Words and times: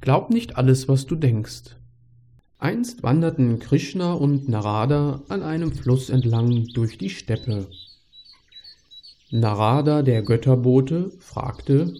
Glaub 0.00 0.30
nicht 0.30 0.56
alles, 0.56 0.88
was 0.88 1.06
du 1.06 1.14
denkst. 1.14 1.76
Einst 2.58 3.02
wanderten 3.02 3.58
Krishna 3.58 4.12
und 4.12 4.48
Narada 4.48 5.22
an 5.28 5.42
einem 5.42 5.72
Fluss 5.72 6.10
entlang 6.10 6.66
durch 6.74 6.98
die 6.98 7.10
Steppe. 7.10 7.68
Narada, 9.30 10.02
der 10.02 10.22
Götterbote, 10.22 11.12
fragte 11.20 11.94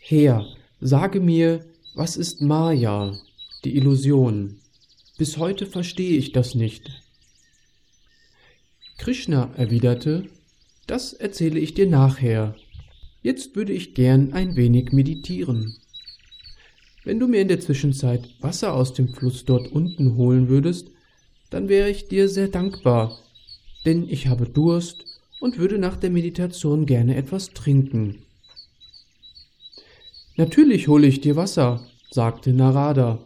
Herr, 0.00 0.46
sage 0.80 1.20
mir, 1.20 1.64
was 1.94 2.16
ist 2.16 2.40
Maya, 2.42 3.18
die 3.64 3.76
Illusion? 3.76 4.58
Bis 5.18 5.38
heute 5.38 5.66
verstehe 5.66 6.18
ich 6.18 6.32
das 6.32 6.54
nicht. 6.54 7.02
Krishna 8.98 9.50
erwiderte 9.56 10.24
Das 10.86 11.12
erzähle 11.12 11.58
ich 11.58 11.74
dir 11.74 11.86
nachher. 11.86 12.54
Jetzt 13.22 13.56
würde 13.56 13.72
ich 13.72 13.94
gern 13.94 14.32
ein 14.32 14.56
wenig 14.56 14.92
meditieren. 14.92 15.76
Wenn 17.06 17.20
du 17.20 17.28
mir 17.28 17.40
in 17.40 17.46
der 17.46 17.60
Zwischenzeit 17.60 18.28
Wasser 18.40 18.74
aus 18.74 18.92
dem 18.92 19.06
Fluss 19.06 19.44
dort 19.44 19.70
unten 19.70 20.16
holen 20.16 20.48
würdest, 20.48 20.90
dann 21.50 21.68
wäre 21.68 21.88
ich 21.88 22.08
dir 22.08 22.28
sehr 22.28 22.48
dankbar, 22.48 23.16
denn 23.84 24.08
ich 24.08 24.26
habe 24.26 24.48
Durst 24.48 25.04
und 25.38 25.56
würde 25.56 25.78
nach 25.78 25.96
der 25.96 26.10
Meditation 26.10 26.84
gerne 26.84 27.14
etwas 27.14 27.50
trinken. 27.50 28.24
Natürlich 30.36 30.88
hole 30.88 31.06
ich 31.06 31.20
dir 31.20 31.36
Wasser, 31.36 31.86
sagte 32.10 32.52
Narada. 32.52 33.20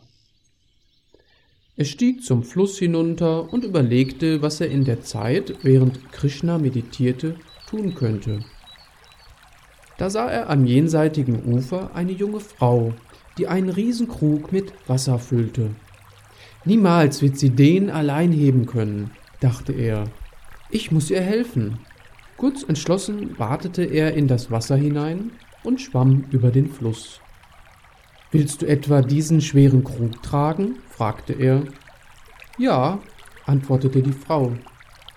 Er 1.74 1.86
stieg 1.86 2.22
zum 2.22 2.42
Fluss 2.42 2.78
hinunter 2.78 3.50
und 3.50 3.64
überlegte, 3.64 4.42
was 4.42 4.60
er 4.60 4.68
in 4.68 4.84
der 4.84 5.00
Zeit, 5.00 5.54
während 5.62 6.12
Krishna 6.12 6.58
meditierte, 6.58 7.36
tun 7.66 7.94
könnte. 7.94 8.44
Da 9.96 10.10
sah 10.10 10.28
er 10.28 10.50
am 10.50 10.66
jenseitigen 10.66 11.42
Ufer 11.50 11.94
eine 11.94 12.12
junge 12.12 12.40
Frau, 12.40 12.92
die 13.40 13.48
einen 13.48 13.70
Riesenkrug 13.70 14.52
mit 14.52 14.74
Wasser 14.86 15.18
füllte. 15.18 15.70
Niemals 16.66 17.22
wird 17.22 17.38
sie 17.38 17.48
den 17.48 17.88
allein 17.88 18.32
heben 18.32 18.66
können, 18.66 19.12
dachte 19.40 19.72
er. 19.72 20.04
Ich 20.68 20.92
muss 20.92 21.10
ihr 21.10 21.22
helfen. 21.22 21.78
Kurz 22.36 22.64
entschlossen 22.64 23.38
watete 23.38 23.82
er 23.82 24.12
in 24.12 24.28
das 24.28 24.50
Wasser 24.50 24.76
hinein 24.76 25.30
und 25.64 25.80
schwamm 25.80 26.26
über 26.30 26.50
den 26.50 26.68
Fluss. 26.68 27.22
Willst 28.30 28.60
du 28.60 28.66
etwa 28.66 29.00
diesen 29.00 29.40
schweren 29.40 29.84
Krug 29.84 30.22
tragen? 30.22 30.76
fragte 30.90 31.32
er. 31.32 31.64
Ja, 32.58 32.98
antwortete 33.46 34.02
die 34.02 34.12
Frau. 34.12 34.52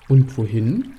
Und 0.07 0.37
wohin? 0.37 0.93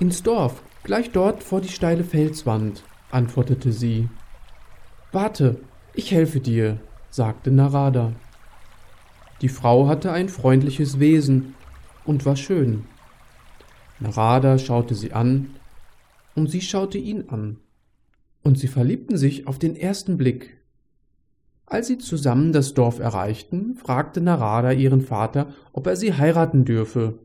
Ins 0.00 0.22
Dorf, 0.22 0.62
gleich 0.82 1.10
dort 1.10 1.42
vor 1.42 1.60
die 1.60 1.68
steile 1.68 2.04
Felswand, 2.04 2.84
antwortete 3.10 3.70
sie. 3.70 4.08
Warte, 5.12 5.60
ich 5.98 6.12
helfe 6.12 6.38
dir, 6.38 6.78
sagte 7.10 7.50
Narada. 7.50 8.12
Die 9.42 9.48
Frau 9.48 9.88
hatte 9.88 10.12
ein 10.12 10.28
freundliches 10.28 11.00
Wesen 11.00 11.56
und 12.04 12.24
war 12.24 12.36
schön. 12.36 12.84
Narada 13.98 14.58
schaute 14.58 14.94
sie 14.94 15.12
an, 15.12 15.56
und 16.36 16.52
sie 16.52 16.60
schaute 16.60 16.98
ihn 16.98 17.24
an, 17.30 17.56
und 18.44 18.60
sie 18.60 18.68
verliebten 18.68 19.16
sich 19.16 19.48
auf 19.48 19.58
den 19.58 19.74
ersten 19.74 20.16
Blick. 20.16 20.58
Als 21.66 21.88
sie 21.88 21.98
zusammen 21.98 22.52
das 22.52 22.74
Dorf 22.74 23.00
erreichten, 23.00 23.74
fragte 23.74 24.20
Narada 24.20 24.70
ihren 24.70 25.00
Vater, 25.00 25.52
ob 25.72 25.88
er 25.88 25.96
sie 25.96 26.14
heiraten 26.14 26.64
dürfe. 26.64 27.18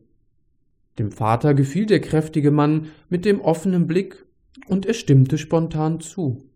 Dem 0.98 1.12
Vater 1.12 1.54
gefiel 1.54 1.86
der 1.86 2.02
kräftige 2.02 2.50
Mann 2.50 2.88
mit 3.08 3.24
dem 3.24 3.40
offenen 3.40 3.86
Blick, 3.86 4.26
und 4.66 4.88
er 4.88 4.96
stimmte 4.96 5.38
spontan 5.38 6.00
zu. 6.00 6.50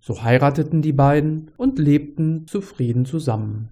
So 0.00 0.22
heirateten 0.22 0.82
die 0.82 0.92
beiden 0.92 1.50
und 1.56 1.78
lebten 1.78 2.46
zufrieden 2.46 3.04
zusammen. 3.04 3.70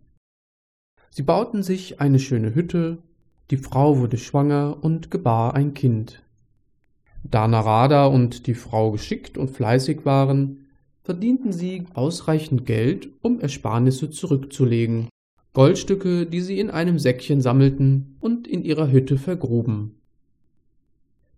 Sie 1.10 1.22
bauten 1.22 1.62
sich 1.62 2.00
eine 2.00 2.18
schöne 2.18 2.54
Hütte, 2.54 2.98
die 3.50 3.56
Frau 3.56 3.98
wurde 3.98 4.18
schwanger 4.18 4.76
und 4.82 5.10
gebar 5.10 5.54
ein 5.54 5.72
Kind. 5.72 6.22
Da 7.24 7.48
Narada 7.48 8.06
und 8.06 8.46
die 8.46 8.54
Frau 8.54 8.92
geschickt 8.92 9.38
und 9.38 9.50
fleißig 9.50 10.04
waren, 10.04 10.66
verdienten 11.02 11.52
sie 11.52 11.86
ausreichend 11.94 12.66
Geld, 12.66 13.08
um 13.22 13.40
Ersparnisse 13.40 14.10
zurückzulegen, 14.10 15.08
Goldstücke, 15.54 16.26
die 16.26 16.42
sie 16.42 16.60
in 16.60 16.70
einem 16.70 16.98
Säckchen 16.98 17.40
sammelten 17.40 18.16
und 18.20 18.46
in 18.46 18.62
ihrer 18.62 18.92
Hütte 18.92 19.16
vergruben. 19.16 19.94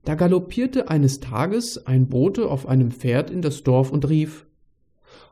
Da 0.05 0.17
galoppierte 0.17 0.91
eines 0.91 1.21
Tages 1.21 1.87
ein 1.87 2.09
Bote 2.09 2.49
auf 2.49 2.67
einem 2.67 2.91
Pferd 2.91 3.31
in 3.31 3.43
das 3.43 3.63
Dorf 3.63 3.93
und 3.93 4.09
rief 4.09 4.47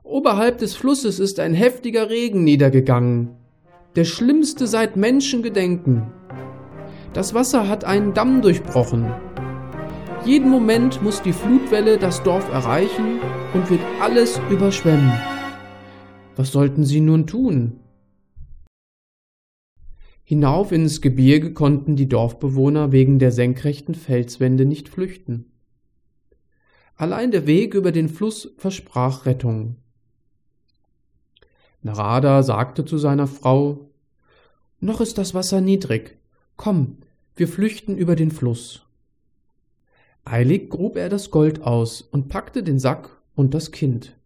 Oberhalb 0.03 0.59
des 0.59 0.75
Flusses 0.75 1.19
ist 1.19 1.41
ein 1.41 1.55
heftiger 1.55 2.11
Regen 2.11 2.45
niedergegangen, 2.45 3.37
der 3.97 4.05
schlimmste 4.05 4.67
seit 4.67 4.97
Menschengedenken. 4.97 6.13
Das 7.13 7.35
Wasser 7.35 7.69
hat 7.69 7.85
einen 7.85 8.15
Damm 8.15 8.43
durchbrochen. 8.43 9.13
Jeden 10.25 10.51
Moment 10.51 11.03
muss 11.03 11.23
die 11.23 11.33
Flutwelle 11.33 11.99
das 11.99 12.23
Dorf 12.23 12.51
erreichen 12.53 13.21
und 13.55 13.71
wird 13.71 13.81
alles 14.01 14.41
überschwemmen. 14.51 15.13
Was 16.37 16.53
sollten 16.53 16.85
sie 16.85 17.01
nun 17.01 17.27
tun? 17.27 17.81
Hinauf 20.23 20.73
ins 20.73 21.01
Gebirge 21.01 21.55
konnten 21.55 21.97
die 21.97 22.09
Dorfbewohner 22.09 22.93
wegen 22.93 23.19
der 23.19 23.33
senkrechten 23.33 23.95
Felswände 23.95 24.67
nicht 24.67 24.89
flüchten. 24.91 25.47
Allein 26.99 27.31
der 27.31 27.47
Weg 27.47 27.75
über 27.75 27.93
den 27.93 28.09
Fluss 28.09 28.51
versprach 28.59 29.25
Rettung. 29.25 29.77
Narada 31.81 32.43
sagte 32.43 32.85
zu 32.85 32.99
seiner 32.99 33.29
Frau 33.29 33.89
Noch 34.81 35.01
ist 35.01 35.17
das 35.17 35.33
Wasser 35.33 35.61
niedrig. 35.61 36.19
Komm, 36.57 36.99
wir 37.37 37.47
flüchten 37.47 37.97
über 37.97 38.17
den 38.17 38.33
Fluss. 38.33 38.85
Eilig 40.25 40.71
grub 40.71 40.97
er 40.97 41.09
das 41.09 41.31
Gold 41.31 41.63
aus 41.63 42.03
und 42.03 42.29
packte 42.29 42.65
den 42.65 42.81
Sack 42.81 43.23
und 43.37 43.55
das 43.55 43.71
Kind. 43.71 44.17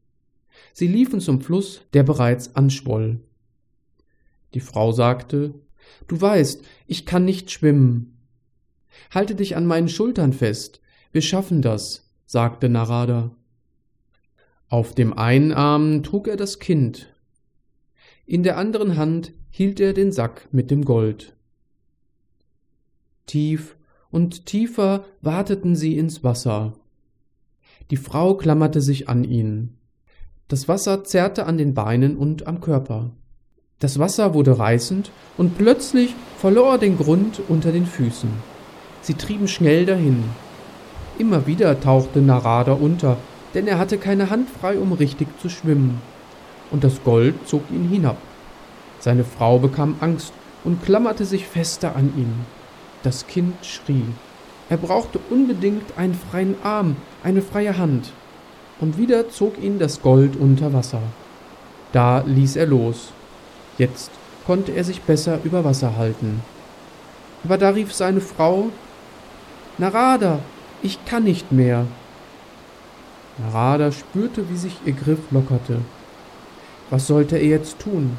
Sie 0.73 0.87
liefen 0.87 1.21
zum 1.21 1.43
Fluss, 1.43 1.83
der 1.93 2.05
bereits 2.05 2.57
anschwoll. 2.57 3.21
Die 4.55 4.61
Frau 4.61 4.93
sagte 4.93 5.53
Du 6.09 6.19
weißt, 6.19 6.65
ich 6.87 7.05
kann 7.05 7.27
nicht 7.27 7.51
schwimmen. 7.51 8.17
Halte 9.11 9.35
dich 9.35 9.57
an 9.57 9.67
meinen 9.67 9.91
Schultern 9.91 10.33
fest, 10.33 10.81
wir 11.13 11.21
schaffen 11.21 11.61
das, 11.61 12.12
sagte 12.33 12.71
Narada. 12.71 13.31
Auf 14.71 14.95
dem 14.95 15.13
einen 15.19 15.53
Arm 15.53 16.03
trug 16.03 16.29
er 16.29 16.37
das 16.37 16.61
Kind, 16.61 17.15
in 18.25 18.43
der 18.43 18.57
anderen 18.57 18.97
Hand 18.97 19.35
hielt 19.51 19.81
er 19.81 19.93
den 19.93 20.13
Sack 20.13 20.49
mit 20.51 20.71
dem 20.71 20.87
Gold. 20.87 21.37
Tief 23.27 23.77
und 24.11 24.47
tiefer 24.47 25.05
wateten 25.21 25.77
sie 25.77 25.99
ins 25.99 26.25
Wasser. 26.25 26.73
Die 27.91 27.99
Frau 27.99 28.35
klammerte 28.35 28.81
sich 28.81 29.11
an 29.11 29.25
ihn. 29.25 29.77
Das 30.49 30.69
Wasser 30.69 31.05
zerrte 31.05 31.45
an 31.45 31.59
den 31.59 31.75
Beinen 31.75 32.17
und 32.17 32.47
am 32.47 32.63
Körper. 32.63 33.11
Das 33.79 33.99
Wasser 33.99 34.33
wurde 34.33 34.59
reißend 34.59 35.11
und 35.37 35.59
plötzlich 35.59 36.15
verlor 36.39 36.73
er 36.73 36.79
den 36.79 36.97
Grund 36.97 37.43
unter 37.51 37.73
den 37.73 37.85
Füßen. 37.85 38.31
Sie 39.03 39.15
trieben 39.15 39.49
schnell 39.49 39.85
dahin. 39.85 40.25
Immer 41.23 41.47
wieder 41.47 41.79
tauchte 41.79 42.21
Narada 42.21 42.73
unter, 42.73 43.17
denn 43.55 43.69
er 43.69 43.79
hatte 43.79 43.97
keine 43.97 44.29
Hand 44.29 44.51
frei, 44.51 44.77
um 44.77 44.93
richtig 44.93 45.29
zu 45.41 45.49
schwimmen 45.49 46.01
und 46.73 46.83
das 46.83 47.05
Gold 47.05 47.47
zog 47.47 47.63
ihn 47.71 47.89
hinab. 47.89 48.17
Seine 48.99 49.23
Frau 49.23 49.61
bekam 49.61 49.95
Angst 50.01 50.33
und 50.65 50.85
klammerte 50.85 51.25
sich 51.25 51.47
fester 51.47 51.95
an 51.95 52.13
ihn. 52.17 52.35
Das 53.05 53.29
Kind 53.29 53.65
schrie. 53.65 54.05
Er 54.69 54.79
brauchte 54.79 55.21
unbedingt 55.31 55.97
einen 55.97 56.15
freien 56.15 56.57
Arm, 56.65 56.97
eine 57.23 57.41
freie 57.41 57.79
Hand. 57.79 58.11
Und 58.81 58.99
wieder 58.99 59.31
zog 59.31 59.63
ihn 59.63 59.79
das 59.79 60.03
Gold 60.03 60.35
unter 60.35 60.73
Wasser. 60.73 61.03
Da 61.93 62.25
ließ 62.27 62.57
er 62.57 62.67
los. 62.67 63.13
Jetzt 63.79 64.11
konnte 64.45 64.73
er 64.73 64.83
sich 64.83 65.03
besser 65.03 65.39
über 65.45 65.65
Wasser 65.65 65.97
halten. 65.97 66.43
Aber 67.45 67.59
da 67.59 67.71
rief 67.71 67.93
seine 67.93 68.21
Frau 68.21 68.71
Narada, 69.79 70.41
ich 70.83 71.05
kann 71.05 71.25
nicht 71.25 71.53
mehr. 71.53 71.87
Narada 73.39 73.93
spürte, 73.93 74.49
wie 74.51 74.57
sich 74.57 74.77
ihr 74.85 74.93
Griff 74.93 75.31
lockerte. 75.31 75.81
Was 76.91 77.07
sollte 77.07 77.37
er 77.37 77.47
jetzt 77.47 77.79
tun? 77.79 78.17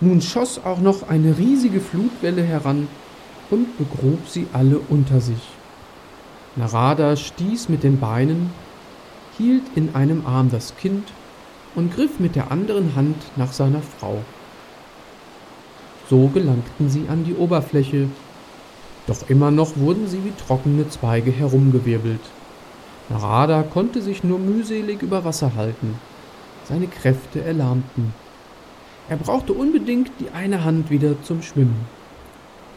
Nun 0.00 0.20
schoss 0.20 0.60
auch 0.64 0.80
noch 0.80 1.08
eine 1.08 1.36
riesige 1.38 1.80
Flutwelle 1.80 2.42
heran 2.42 2.88
und 3.50 3.76
begrub 3.78 4.28
sie 4.28 4.46
alle 4.52 4.78
unter 4.88 5.20
sich. 5.20 5.42
Narada 6.56 7.16
stieß 7.16 7.68
mit 7.68 7.82
den 7.82 8.00
Beinen, 8.00 8.50
hielt 9.36 9.62
in 9.76 9.94
einem 9.94 10.26
Arm 10.26 10.50
das 10.50 10.76
Kind 10.76 11.04
und 11.74 11.94
griff 11.94 12.18
mit 12.18 12.34
der 12.34 12.50
anderen 12.50 12.96
Hand 12.96 13.16
nach 13.36 13.52
seiner 13.52 13.82
Frau. 13.82 14.22
So 16.08 16.28
gelangten 16.28 16.90
sie 16.90 17.06
an 17.08 17.24
die 17.24 17.34
Oberfläche, 17.34 18.08
doch 19.10 19.28
immer 19.28 19.50
noch 19.50 19.76
wurden 19.76 20.06
sie 20.08 20.24
wie 20.24 20.32
trockene 20.46 20.88
Zweige 20.88 21.32
herumgewirbelt. 21.32 22.20
Narada 23.08 23.64
konnte 23.64 24.02
sich 24.02 24.22
nur 24.22 24.38
mühselig 24.38 25.02
über 25.02 25.24
Wasser 25.24 25.56
halten. 25.56 25.98
Seine 26.68 26.86
Kräfte 26.86 27.42
erlahmten. 27.42 28.14
Er 29.08 29.16
brauchte 29.16 29.52
unbedingt 29.52 30.12
die 30.20 30.30
eine 30.30 30.62
Hand 30.62 30.90
wieder 30.90 31.20
zum 31.24 31.42
Schwimmen. 31.42 31.86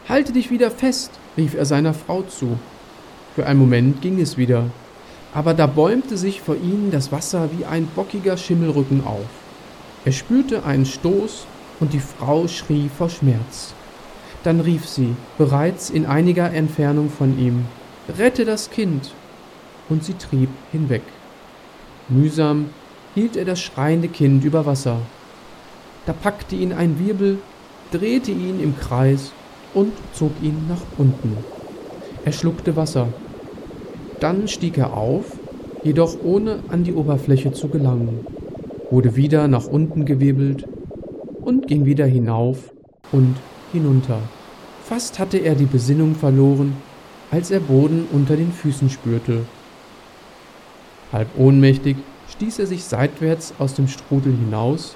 Halte 0.10 0.34
dich 0.34 0.50
wieder 0.50 0.72
fest, 0.72 1.12
rief 1.38 1.54
er 1.54 1.66
seiner 1.66 1.94
Frau 1.94 2.24
zu. 2.24 2.58
Für 3.36 3.46
einen 3.46 3.60
Moment 3.60 4.02
ging 4.02 4.20
es 4.20 4.36
wieder, 4.36 4.66
aber 5.36 5.54
da 5.54 5.68
bäumte 5.68 6.18
sich 6.18 6.42
vor 6.42 6.56
ihnen 6.56 6.90
das 6.90 7.12
Wasser 7.12 7.50
wie 7.56 7.66
ein 7.66 7.88
bockiger 7.96 8.38
Schimmelrücken 8.38 9.06
auf. 9.06 9.30
Er 10.04 10.12
spürte 10.12 10.66
einen 10.66 10.88
Stoß 10.88 11.46
und 11.80 11.94
die 11.94 12.00
Frau 12.00 12.48
schrie 12.48 12.90
vor 12.90 13.10
Schmerz. 13.10 13.76
Dann 14.44 14.60
rief 14.60 14.88
sie, 14.88 15.16
bereits 15.38 15.90
in 15.90 16.06
einiger 16.06 16.52
Entfernung 16.52 17.10
von 17.10 17.40
ihm, 17.40 17.66
Rette 18.18 18.44
das 18.44 18.70
Kind! 18.70 19.14
Und 19.90 20.04
sie 20.04 20.14
trieb 20.14 20.50
hinweg. 20.72 21.04
Mühsam 22.10 22.70
hielt 23.16 23.38
er 23.38 23.46
das 23.46 23.62
schreiende 23.62 24.08
Kind 24.08 24.44
über 24.44 24.66
Wasser. 24.66 24.98
Da 26.06 26.14
packte 26.14 26.56
ihn 26.56 26.74
ein 26.74 27.00
Wirbel, 27.00 27.38
drehte 27.92 28.32
ihn 28.32 28.62
im 28.62 28.78
Kreis 28.78 29.32
und 29.74 29.94
zog 30.14 30.32
ihn 30.42 30.68
nach 30.68 30.82
unten. 30.98 31.38
Er 32.26 32.32
schluckte 32.32 32.76
Wasser. 32.76 33.08
Dann 34.20 34.48
stieg 34.48 34.78
er 34.78 34.94
auf, 34.94 35.38
jedoch 35.84 36.18
ohne 36.24 36.60
an 36.70 36.84
die 36.84 36.94
Oberfläche 36.94 37.52
zu 37.54 37.70
gelangen, 37.70 38.26
wurde 38.90 39.16
wieder 39.16 39.48
nach 39.48 39.68
unten 39.68 40.06
gewirbelt 40.06 40.68
und 41.42 41.68
ging 41.68 41.86
wieder 41.86 42.06
hinauf 42.06 42.72
und 43.12 43.36
hinunter. 43.74 44.20
Fast 44.86 45.20
hatte 45.20 45.38
er 45.38 45.56
die 45.56 45.66
Besinnung 45.66 46.16
verloren, 46.16 46.78
als 47.32 47.52
er 47.52 47.60
Boden 47.60 48.08
unter 48.12 48.38
den 48.38 48.54
Füßen 48.54 48.90
spürte. 48.90 49.46
Halb 51.12 51.28
ohnmächtig 51.38 51.98
stieß 52.30 52.60
er 52.60 52.68
sich 52.68 52.86
seitwärts 52.86 53.54
aus 53.60 53.74
dem 53.74 53.88
Strudel 53.88 54.34
hinaus, 54.34 54.96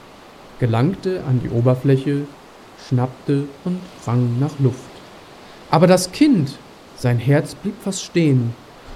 gelangte 0.59 1.23
an 1.27 1.41
die 1.43 1.49
Oberfläche, 1.49 2.21
schnappte 2.87 3.43
und 3.65 3.79
rang 4.05 4.39
nach 4.39 4.57
Luft. 4.59 4.79
Aber 5.69 5.87
das 5.87 6.11
Kind! 6.11 6.57
Sein 6.99 7.19
Herz 7.19 7.53
blieb 7.53 7.75
fast 7.83 8.03
stehen. 8.03 8.55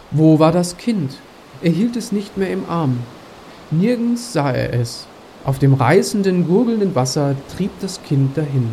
Wo 0.10 0.40
war 0.40 0.52
das 0.52 0.78
Kind? 0.78 1.20
Er 1.62 1.72
hielt 1.72 1.96
es 1.96 2.12
nicht 2.12 2.36
mehr 2.36 2.52
im 2.52 2.68
Arm. 2.68 3.00
Nirgends 3.70 4.34
sah 4.34 4.52
er 4.52 4.74
es. 4.74 5.06
Auf 5.44 5.60
dem 5.60 5.76
reißenden, 5.76 6.48
gurgelnden 6.48 6.96
Wasser 6.96 7.36
trieb 7.56 7.72
das 7.80 8.02
Kind 8.04 8.36
dahin. 8.38 8.70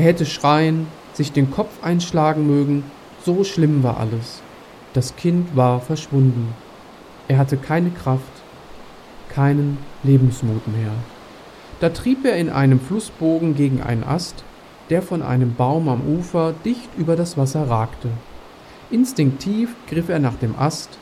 Er 0.00 0.06
hätte 0.06 0.24
schreien, 0.24 0.86
sich 1.12 1.30
den 1.30 1.50
Kopf 1.50 1.84
einschlagen 1.84 2.46
mögen, 2.46 2.84
so 3.22 3.44
schlimm 3.44 3.82
war 3.82 4.00
alles. 4.00 4.40
Das 4.94 5.14
Kind 5.14 5.54
war 5.54 5.78
verschwunden. 5.82 6.54
Er 7.28 7.36
hatte 7.36 7.58
keine 7.58 7.90
Kraft, 7.90 8.32
keinen 9.28 9.76
Lebensmut 10.02 10.66
mehr. 10.68 10.92
Da 11.80 11.90
trieb 11.90 12.24
er 12.24 12.36
in 12.36 12.48
einem 12.48 12.80
Flussbogen 12.80 13.54
gegen 13.54 13.82
einen 13.82 14.02
Ast, 14.02 14.42
der 14.88 15.02
von 15.02 15.20
einem 15.20 15.54
Baum 15.54 15.90
am 15.90 16.00
Ufer 16.08 16.54
dicht 16.64 16.88
über 16.96 17.14
das 17.14 17.36
Wasser 17.36 17.68
ragte. 17.68 18.08
Instinktiv 18.90 19.68
griff 19.86 20.08
er 20.08 20.18
nach 20.18 20.36
dem 20.36 20.58
Ast, 20.58 20.96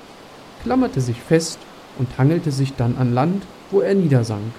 klammerte 0.65 1.01
sich 1.01 1.21
fest 1.21 1.61
und 2.01 2.19
hangelte 2.19 2.51
sich 2.51 2.75
dann 2.75 2.97
an 2.99 3.15
Land, 3.15 3.45
wo 3.71 3.81
er 3.81 3.95
niedersank. 3.95 4.51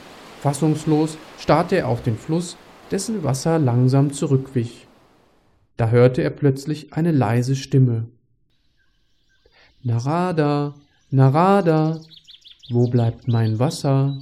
Fassungslos 0.42 1.18
starrte 1.38 1.76
er 1.76 1.90
auf 1.90 2.02
den 2.02 2.18
Fluss, 2.18 2.56
dessen 2.92 3.24
Wasser 3.24 3.60
langsam 3.60 4.12
zurückwich. 4.12 4.88
Da 5.78 5.90
hörte 5.90 6.22
er 6.22 6.30
plötzlich 6.30 6.94
eine 6.94 7.12
leise 7.12 7.56
Stimme. 7.56 8.08
Narada, 9.82 10.76
Narada, 11.10 12.02
wo 12.70 12.88
bleibt 12.88 13.28
mein 13.28 13.60
Wasser? 13.60 14.18